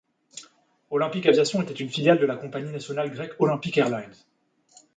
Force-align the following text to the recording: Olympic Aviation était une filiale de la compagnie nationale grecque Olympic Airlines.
Olympic 0.89 1.27
Aviation 1.27 1.61
était 1.61 1.75
une 1.75 1.87
filiale 1.91 2.17
de 2.19 2.25
la 2.25 2.35
compagnie 2.35 2.71
nationale 2.71 3.11
grecque 3.11 3.35
Olympic 3.39 3.77
Airlines. 3.77 4.15